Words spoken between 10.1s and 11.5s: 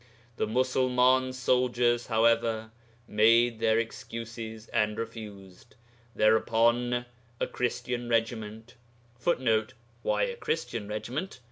a Christian regiment?